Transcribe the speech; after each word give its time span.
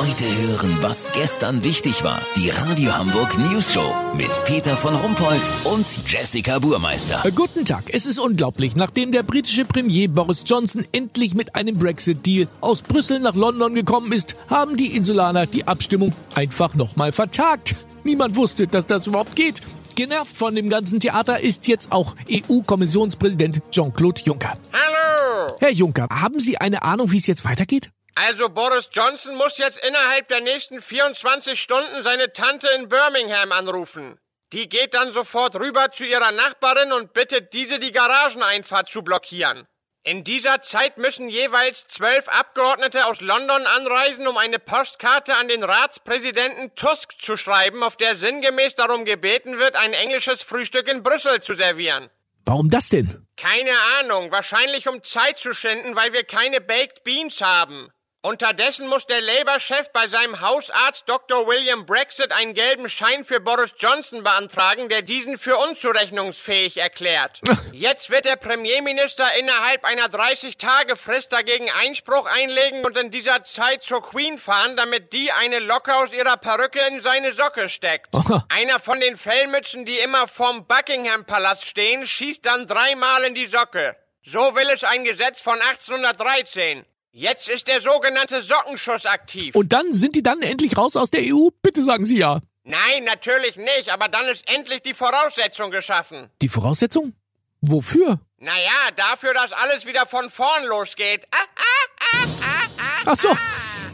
Heute 0.00 0.24
hören, 0.24 0.78
was 0.80 1.12
gestern 1.12 1.62
wichtig 1.62 2.02
war. 2.04 2.22
Die 2.34 2.48
Radio 2.48 2.96
Hamburg 2.96 3.36
News 3.36 3.74
Show 3.74 3.94
mit 4.16 4.30
Peter 4.44 4.74
von 4.74 4.94
Rumpold 4.94 5.42
und 5.64 5.86
Jessica 6.10 6.58
Burmeister. 6.58 7.22
Äh, 7.22 7.30
Guten 7.32 7.66
Tag. 7.66 7.84
Es 7.92 8.06
ist 8.06 8.18
unglaublich. 8.18 8.74
Nachdem 8.74 9.12
der 9.12 9.22
britische 9.24 9.66
Premier 9.66 10.08
Boris 10.08 10.44
Johnson 10.46 10.86
endlich 10.92 11.34
mit 11.34 11.54
einem 11.54 11.76
Brexit-Deal 11.76 12.48
aus 12.62 12.80
Brüssel 12.80 13.20
nach 13.20 13.34
London 13.34 13.74
gekommen 13.74 14.12
ist, 14.12 14.36
haben 14.48 14.78
die 14.78 14.96
Insulaner 14.96 15.44
die 15.44 15.68
Abstimmung 15.68 16.14
einfach 16.34 16.74
nochmal 16.74 17.12
vertagt. 17.12 17.76
Niemand 18.02 18.36
wusste, 18.36 18.68
dass 18.68 18.86
das 18.86 19.06
überhaupt 19.06 19.36
geht. 19.36 19.60
Genervt 19.96 20.34
von 20.34 20.54
dem 20.54 20.70
ganzen 20.70 21.00
Theater 21.00 21.40
ist 21.40 21.68
jetzt 21.68 21.92
auch 21.92 22.16
EU-Kommissionspräsident 22.32 23.60
Jean-Claude 23.70 24.22
Juncker. 24.24 24.56
Hallo! 24.72 25.54
Herr 25.60 25.72
Juncker, 25.72 26.06
haben 26.10 26.40
Sie 26.40 26.56
eine 26.56 26.84
Ahnung, 26.84 27.12
wie 27.12 27.18
es 27.18 27.26
jetzt 27.26 27.44
weitergeht? 27.44 27.90
Also 28.14 28.48
Boris 28.48 28.88
Johnson 28.92 29.36
muss 29.36 29.58
jetzt 29.58 29.78
innerhalb 29.78 30.28
der 30.28 30.40
nächsten 30.40 30.82
24 30.82 31.60
Stunden 31.60 32.02
seine 32.02 32.32
Tante 32.32 32.68
in 32.68 32.88
Birmingham 32.88 33.52
anrufen. 33.52 34.18
Die 34.52 34.68
geht 34.68 34.94
dann 34.94 35.12
sofort 35.12 35.54
rüber 35.56 35.90
zu 35.90 36.04
ihrer 36.04 36.32
Nachbarin 36.32 36.92
und 36.92 37.12
bittet 37.12 37.52
diese, 37.52 37.78
die 37.78 37.92
Garageneinfahrt 37.92 38.88
zu 38.88 39.02
blockieren. 39.02 39.66
In 40.02 40.24
dieser 40.24 40.62
Zeit 40.62 40.96
müssen 40.96 41.28
jeweils 41.28 41.86
zwölf 41.86 42.26
Abgeordnete 42.28 43.04
aus 43.04 43.20
London 43.20 43.66
anreisen, 43.66 44.26
um 44.26 44.38
eine 44.38 44.58
Postkarte 44.58 45.36
an 45.36 45.46
den 45.46 45.62
Ratspräsidenten 45.62 46.74
Tusk 46.74 47.20
zu 47.20 47.36
schreiben, 47.36 47.82
auf 47.82 47.98
der 47.98 48.16
sinngemäß 48.16 48.74
darum 48.74 49.04
gebeten 49.04 49.58
wird, 49.58 49.76
ein 49.76 49.92
englisches 49.92 50.42
Frühstück 50.42 50.88
in 50.88 51.02
Brüssel 51.02 51.42
zu 51.42 51.52
servieren. 51.52 52.08
Warum 52.46 52.70
das 52.70 52.88
denn? 52.88 53.26
Keine 53.36 53.78
Ahnung, 54.00 54.32
wahrscheinlich 54.32 54.88
um 54.88 55.02
Zeit 55.02 55.36
zu 55.36 55.52
schinden, 55.52 55.94
weil 55.94 56.14
wir 56.14 56.24
keine 56.24 56.62
Baked 56.62 57.04
Beans 57.04 57.42
haben. 57.42 57.92
Unterdessen 58.22 58.86
muss 58.86 59.06
der 59.06 59.22
Labour-Chef 59.22 59.92
bei 59.94 60.06
seinem 60.06 60.42
Hausarzt 60.42 61.08
Dr. 61.08 61.46
William 61.46 61.86
Brexit 61.86 62.32
einen 62.32 62.52
gelben 62.52 62.90
Schein 62.90 63.24
für 63.24 63.40
Boris 63.40 63.72
Johnson 63.78 64.22
beantragen, 64.22 64.90
der 64.90 65.00
diesen 65.00 65.38
für 65.38 65.56
unzurechnungsfähig 65.56 66.76
erklärt. 66.76 67.40
Jetzt 67.72 68.10
wird 68.10 68.26
der 68.26 68.36
Premierminister 68.36 69.24
innerhalb 69.38 69.86
einer 69.86 70.08
30-Tage-Frist 70.08 71.32
dagegen 71.32 71.70
Einspruch 71.70 72.26
einlegen 72.26 72.84
und 72.84 72.94
in 72.98 73.10
dieser 73.10 73.42
Zeit 73.44 73.82
zur 73.82 74.02
Queen 74.02 74.36
fahren, 74.36 74.76
damit 74.76 75.14
die 75.14 75.32
eine 75.32 75.58
Locke 75.58 75.96
aus 75.96 76.12
ihrer 76.12 76.36
Perücke 76.36 76.80
in 76.88 77.00
seine 77.00 77.32
Socke 77.32 77.70
steckt. 77.70 78.10
Einer 78.50 78.80
von 78.80 79.00
den 79.00 79.16
Fellmützen, 79.16 79.86
die 79.86 79.98
immer 79.98 80.28
vorm 80.28 80.66
Buckingham-Palast 80.66 81.64
stehen, 81.64 82.04
schießt 82.04 82.44
dann 82.44 82.66
dreimal 82.66 83.24
in 83.24 83.34
die 83.34 83.46
Socke. 83.46 83.96
So 84.22 84.54
will 84.54 84.68
es 84.68 84.84
ein 84.84 85.04
Gesetz 85.04 85.40
von 85.40 85.58
1813. 85.58 86.84
Jetzt 87.12 87.48
ist 87.48 87.66
der 87.66 87.80
sogenannte 87.80 88.40
Sockenschuss 88.40 89.04
aktiv. 89.04 89.56
Und 89.56 89.72
dann 89.72 89.92
sind 89.92 90.14
die 90.14 90.22
dann 90.22 90.42
endlich 90.42 90.76
raus 90.76 90.94
aus 90.94 91.10
der 91.10 91.22
EU? 91.22 91.48
Bitte 91.60 91.82
sagen 91.82 92.04
Sie 92.04 92.18
ja. 92.18 92.40
Nein, 92.62 93.02
natürlich 93.04 93.56
nicht, 93.56 93.88
aber 93.88 94.06
dann 94.06 94.26
ist 94.26 94.48
endlich 94.48 94.82
die 94.82 94.94
Voraussetzung 94.94 95.72
geschaffen. 95.72 96.30
Die 96.40 96.48
Voraussetzung? 96.48 97.14
Wofür? 97.62 98.20
Naja, 98.38 98.90
dafür, 98.94 99.34
dass 99.34 99.52
alles 99.52 99.86
wieder 99.86 100.06
von 100.06 100.30
vorn 100.30 100.66
losgeht. 100.66 101.26
Ah, 101.32 101.38
ah, 101.56 101.88
ah, 102.00 102.26
ah, 102.42 102.66
ah. 102.78 103.02
Ach 103.06 103.16
so. 103.18 103.36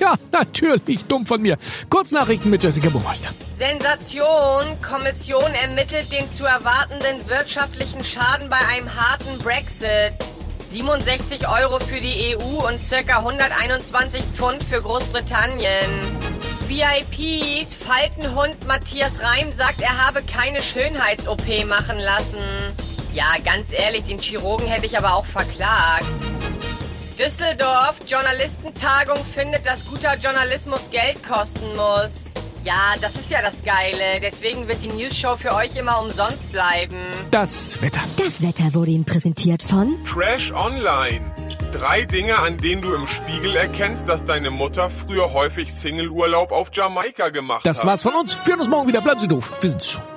Ja, 0.00 0.14
natürlich. 0.32 1.04
Dumm 1.04 1.24
von 1.24 1.40
mir. 1.40 1.56
Kurznachrichten 1.88 2.50
mit 2.50 2.64
Jessica 2.64 2.88
Burmeister. 2.88 3.30
Sensation! 3.56 4.76
Kommission 4.82 5.54
ermittelt 5.62 6.10
den 6.10 6.28
zu 6.32 6.44
erwartenden 6.44 7.28
wirtschaftlichen 7.28 8.02
Schaden 8.02 8.50
bei 8.50 8.58
einem 8.58 8.92
harten 8.92 9.38
Brexit. 9.38 10.14
67 10.74 11.46
Euro 11.46 11.78
für 11.78 12.00
die 12.00 12.34
EU 12.34 12.66
und 12.66 12.84
circa 12.84 13.18
121 13.18 14.20
Pfund 14.34 14.60
für 14.64 14.82
Großbritannien. 14.82 15.88
VIPs, 16.66 17.74
Faltenhund 17.74 18.66
Matthias 18.66 19.12
Reim 19.22 19.52
sagt, 19.52 19.80
er 19.80 20.04
habe 20.04 20.20
keine 20.24 20.60
Schönheits-OP 20.60 21.64
machen 21.68 22.00
lassen. 22.00 22.42
Ja, 23.12 23.36
ganz 23.44 23.66
ehrlich, 23.70 24.06
den 24.06 24.18
Chirurgen 24.18 24.66
hätte 24.66 24.86
ich 24.86 24.98
aber 24.98 25.14
auch 25.14 25.26
verklagt. 25.26 26.06
Düsseldorf, 27.16 27.94
Journalistentagung 28.08 29.24
findet, 29.32 29.64
dass 29.64 29.86
guter 29.86 30.16
Journalismus 30.16 30.90
Geld 30.90 31.22
kosten 31.22 31.68
muss. 31.76 32.23
Ja, 32.64 32.94
das 33.00 33.14
ist 33.16 33.30
ja 33.30 33.42
das 33.42 33.62
Geile. 33.62 34.20
Deswegen 34.22 34.66
wird 34.66 34.82
die 34.82 34.88
News-Show 34.88 35.36
für 35.36 35.54
euch 35.54 35.76
immer 35.76 36.00
umsonst 36.00 36.48
bleiben. 36.50 36.96
Das 37.30 37.80
Wetter. 37.82 38.00
Das 38.16 38.40
Wetter 38.42 38.72
wurde 38.72 38.90
Ihnen 38.92 39.04
präsentiert 39.04 39.62
von 39.62 39.96
Trash 40.06 40.50
Online. 40.52 41.20
Drei 41.72 42.04
Dinge, 42.04 42.38
an 42.38 42.56
denen 42.56 42.80
du 42.80 42.94
im 42.94 43.06
Spiegel 43.06 43.54
erkennst, 43.54 44.08
dass 44.08 44.24
deine 44.24 44.50
Mutter 44.50 44.88
früher 44.90 45.32
häufig 45.34 45.74
Single-Urlaub 45.74 46.52
auf 46.52 46.70
Jamaika 46.72 47.28
gemacht 47.28 47.66
Das 47.66 47.80
hat. 47.80 47.86
war's 47.86 48.02
von 48.02 48.14
uns. 48.14 48.34
Wir 48.44 48.52
hören 48.52 48.60
uns 48.60 48.70
morgen 48.70 48.88
wieder. 48.88 49.00
Bleiben 49.02 49.20
Sie 49.20 49.28
doof. 49.28 49.50
Wir 49.60 49.70
sind's 49.70 49.90
schon. 49.90 50.13